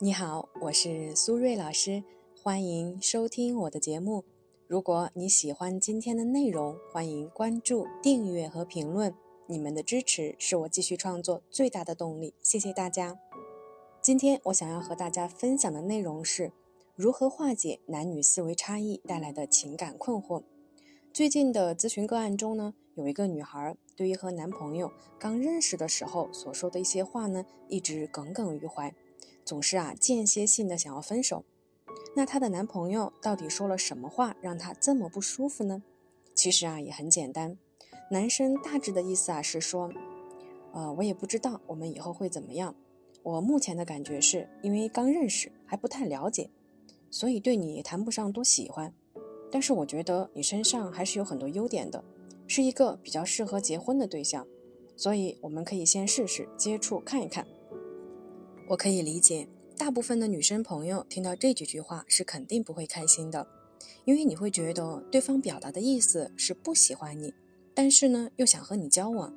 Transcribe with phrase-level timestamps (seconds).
[0.00, 2.04] 你好，我是苏瑞老师，
[2.40, 4.24] 欢迎收听我的节目。
[4.68, 9.12] 如果你喜欢今天的内容，欢迎关注、订阅和评论。
[9.48, 13.18] 你们的支持是我继续创作最大的动力，谢谢大家。
[14.00, 16.52] 今天我想要和大家分享的内容是
[16.94, 20.44] 如何化解男女思维差异带来的情感困惑。
[21.12, 28.94] 最近的咨询个案中呢，有一个女孩对于和男朋友刚认识的时候所说的一些话呢，一直耿耿于怀，
[29.48, 31.42] 总是啊间歇性的想要分手。
[32.14, 35.82] 那她的男朋友到底说了什么话让她这么不舒服呢？
[36.34, 37.56] 其实啊也很简单。
[38.10, 39.90] 男生大致的意思啊是说，
[40.74, 42.74] 呃，我也不知道我们以后会怎么样。
[43.22, 46.50] 我目前的感觉是因为刚认识还不太了解，
[47.10, 48.92] 所以对你谈不上多喜欢。
[49.50, 52.04] 但是我觉得你身上还是有很多优点的，
[52.46, 54.46] 是一个比较适合结婚的对象。
[54.94, 57.46] 所以我们可以先试试接触看一看。
[58.68, 63.46] 我可以理解，大部分的女生朋友听到这几句话是肯定不会开心的，
[64.04, 67.32] 因为你会觉得对方表达的意思是不喜欢你。
[67.74, 69.34] 但是呢，又想和你交往，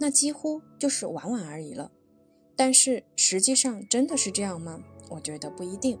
[0.00, 1.92] 那几乎就是玩玩而已了。
[2.56, 4.82] 但是实际上真的是这样吗？
[5.10, 5.96] 我觉得不一定。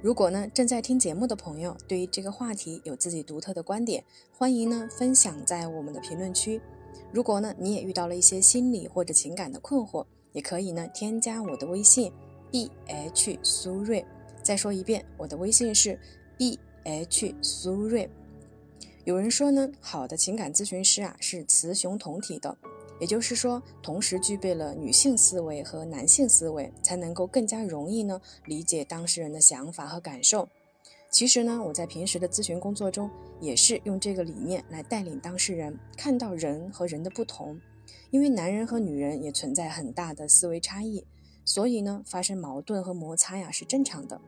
[0.00, 6.60] 如果呢，正在听节目的朋友对于这个话题有自己独特的观点，欢迎呢分享在我们的评论区。
[7.12, 12.12] 如果呢，你也遇到了一些心理或者情感的困惑，也可以呢添加我的微信
[12.50, 14.04] b h 苏瑞。
[14.42, 15.98] 再说一遍，我的微信是
[16.36, 18.08] b h 苏瑞。
[19.04, 22.54] 有人说呢，好的情感咨询师啊是雌雄同体的，
[23.00, 30.46] 也就是说，同时具备了女性思维和男性思维，才能够更加容易呢理解当事人的想法和感受。
[31.08, 33.08] 其实呢，我在平时的咨询工作中
[33.40, 37.58] 也是用这个理念来带领当事人看到人和人的不同，
[38.16, 41.04] 因为男人和女人也存在很大的思维差异，
[41.44, 44.18] 所以呢，发生矛盾和摩擦呀是正常的。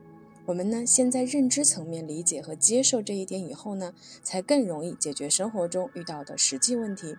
[0.45, 7.17] 我们呢，先在认知层面理解和接受这一点以后呢，才更容易解决生活中遇到的实际问题。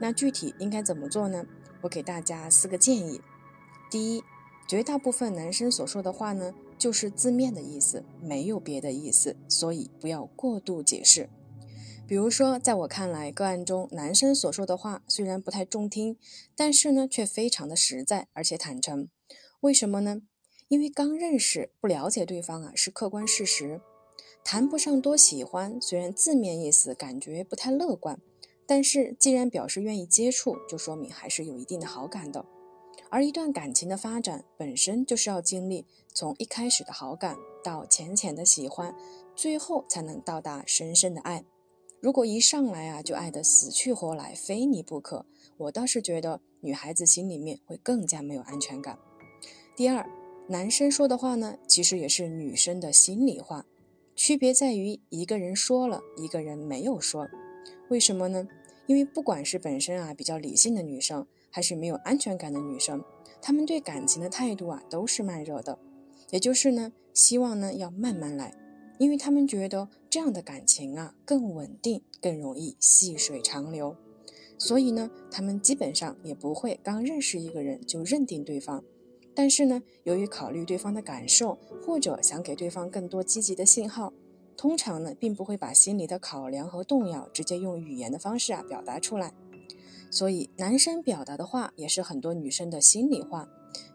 [0.00, 1.46] 那具体应该怎么做呢？
[1.82, 3.20] 我给大家四个建议。
[3.88, 4.24] 第一，
[4.66, 11.28] 绝大部分男生所说的话呢，就是字面的意思，没有别的意思，所以不要过度解释。
[12.10, 16.18] 比如说，在我看来，个案中男生所说的话虽然不太中听，
[16.56, 19.08] 但是呢，却非常的实在而且坦诚。
[19.60, 20.22] 为什么呢？
[20.66, 23.80] 因为刚认识不了解对方啊，是客观事实，
[24.42, 25.80] 谈不上多喜欢。
[25.80, 28.20] 虽然字面意思感觉不太乐观，
[28.66, 32.44] 但是既然表示愿意接触，就说明还是有一定的好感的。
[33.08, 38.96] 而一段感情的发展本身就是要经历从一开始的好感到浅浅的喜欢，
[39.36, 41.44] 最后才能到达深深的爱。
[42.00, 48.98] 如果一上来啊就爱得死去活来，非你不可，我倒是觉得女孩子心里面会更加没有安全感。
[49.76, 50.08] 第二。
[50.48, 53.66] 男生说的话呢，其实也是女生的心里话，
[54.16, 57.28] 区别在于一个人说了，一个人没有说。
[57.88, 58.48] 为什么呢？
[58.88, 63.04] 因为不管是本身啊比较理性的女生，还是没有安全感的女生，
[63.40, 65.78] 她们对感情的态度啊都是慢热的，
[66.30, 68.52] 也就是呢，希望呢要慢慢来，
[68.98, 73.96] 因为她们觉得这样的感情啊更稳定，更容易细水长流。
[74.58, 78.82] 所以呢，他们基本上也不会刚认识一个人就认定对方。
[79.34, 81.56] 但是呢，由于考虑对方的感受，
[81.86, 84.12] 或者想给对方更多积极的信号，
[84.56, 89.32] 通常呢，并不会把心里的考量和动摇直接用语言的方式啊表达出来。
[90.10, 93.48] 所以，男生表达的话也是很多女生的心里话，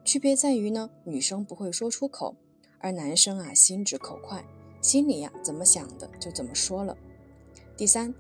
[0.06, 2.38] 区别在于呢，女生不会说出口，
[2.80, 4.46] 而男生啊心直口快，
[4.86, 6.96] 心里呀怎么想的就怎么说了。
[7.76, 8.14] 第三，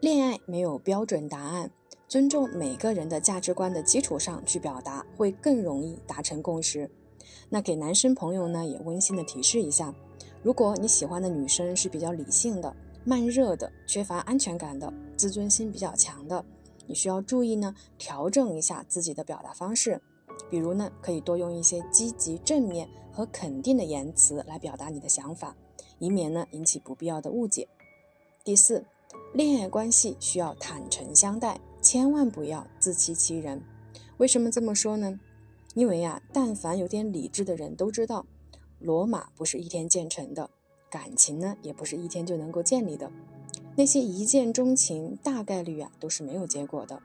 [0.00, 1.70] 恋爱没有标准答案。
[2.08, 6.90] 尊重每个人的价值观的基础上去表达，会更容易达成共识。
[7.48, 9.94] 那给男生朋友呢，也温馨的提示一下：
[10.42, 12.74] 如果你喜欢的女生是比较理性的、
[13.04, 16.44] 慢热的、缺乏安全感的、自尊心比较强的，
[16.88, 20.02] 你需要注意呢，调整一下自己的表达方式。
[20.50, 25.56] 比如呢，可以多用一些积极、正面和肯定的言辞来表达你的想法，
[25.98, 27.68] 以免呢引起不必要的误解。
[28.44, 28.84] 第四，
[29.32, 31.60] 恋爱关系需要坦诚相待。
[31.82, 33.62] 千万不要自欺欺人。
[34.16, 35.20] 为什么这么说呢？
[35.74, 38.26] 因为呀，但凡有点理智的人都知道，
[38.80, 40.50] 罗马不是一天建成的，
[40.90, 43.12] 感情呢也不是一天就能够建立的。
[43.76, 47.00] 那些一见钟情，大概率啊都是没有结果的。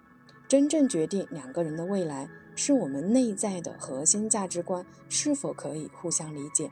[0.47, 6.71] 真正决定两个人的未来，是我们内在的核心价值观是否可以互相理解。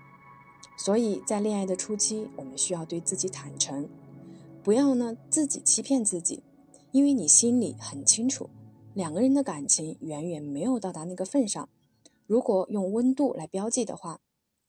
[0.77, 3.89] 所以在恋爱的初期，我们需要对自己坦诚，
[4.63, 6.43] 不要呢自己欺骗自己。
[6.91, 8.49] 因为你心里很清楚，
[8.95, 11.69] 两个人的感情远远没有到达那个份上。
[12.25, 14.21] 如果用温度来标记的话，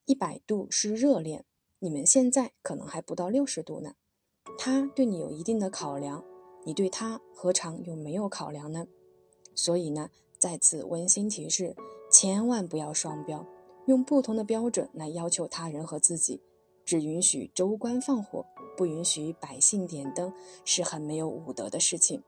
[0.05, 1.45] 一百度是热恋，
[1.79, 3.95] 你们现在可能还不到六十度呢。
[4.59, 6.23] 他对你有一定的考量，
[6.67, 8.87] 你对他何尝又没有考量呢？
[9.55, 11.75] 所以呢，再次温馨提示，
[12.13, 13.47] 千万不要双标，
[13.91, 16.41] 用不同的标准来要求他人和自己，
[16.85, 18.47] 只允许州官放火，
[18.77, 20.33] 不允许百姓点灯，
[20.65, 22.23] 是很没有武德的事情。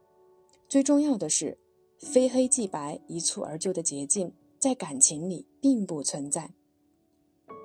[0.67, 1.57] 最重要的是，
[1.97, 6.51] 非黑即白、一蹴而就的捷径，在感情里并不存在。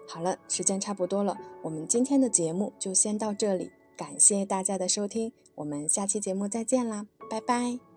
[0.07, 7.88] 好了，时间差不多了，我们今天的节目就先到这里，感谢大家的收听，我们下期节目再见啦，拜拜。